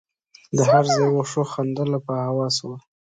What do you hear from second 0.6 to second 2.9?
هر ځای وښو خندله په هوس وه